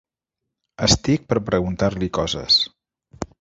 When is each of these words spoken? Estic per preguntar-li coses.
Estic 0.87 1.27
per 1.33 1.37
preguntar-li 1.49 2.09
coses. 2.21 2.59